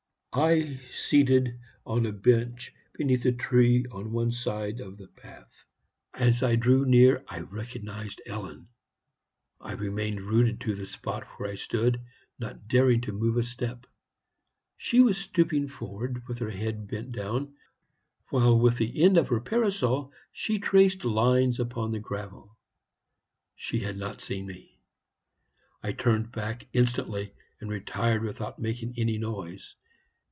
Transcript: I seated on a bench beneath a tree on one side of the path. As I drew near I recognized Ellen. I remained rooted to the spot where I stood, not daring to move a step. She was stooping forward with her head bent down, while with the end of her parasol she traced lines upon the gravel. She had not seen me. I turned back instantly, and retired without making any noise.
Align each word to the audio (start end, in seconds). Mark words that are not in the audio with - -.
I 0.33 0.77
seated 0.91 1.59
on 1.85 2.05
a 2.05 2.13
bench 2.13 2.73
beneath 2.93 3.25
a 3.25 3.33
tree 3.33 3.83
on 3.91 4.13
one 4.13 4.31
side 4.31 4.79
of 4.79 4.95
the 4.97 5.09
path. 5.09 5.65
As 6.13 6.41
I 6.41 6.55
drew 6.55 6.85
near 6.85 7.25
I 7.27 7.41
recognized 7.41 8.21
Ellen. 8.25 8.69
I 9.59 9.73
remained 9.73 10.21
rooted 10.21 10.61
to 10.61 10.73
the 10.73 10.85
spot 10.85 11.23
where 11.35 11.49
I 11.51 11.55
stood, 11.55 11.99
not 12.39 12.69
daring 12.69 13.01
to 13.01 13.11
move 13.11 13.35
a 13.35 13.43
step. 13.43 13.85
She 14.77 15.01
was 15.01 15.17
stooping 15.17 15.67
forward 15.67 16.25
with 16.29 16.39
her 16.39 16.51
head 16.51 16.87
bent 16.87 17.11
down, 17.11 17.53
while 18.29 18.57
with 18.57 18.77
the 18.77 19.03
end 19.03 19.17
of 19.17 19.27
her 19.27 19.41
parasol 19.41 20.13
she 20.31 20.59
traced 20.59 21.03
lines 21.03 21.59
upon 21.59 21.91
the 21.91 21.99
gravel. 21.99 22.55
She 23.57 23.81
had 23.81 23.97
not 23.97 24.21
seen 24.21 24.45
me. 24.47 24.79
I 25.83 25.91
turned 25.91 26.31
back 26.31 26.69
instantly, 26.71 27.33
and 27.59 27.69
retired 27.69 28.23
without 28.23 28.59
making 28.59 28.93
any 28.95 29.17
noise. 29.17 29.75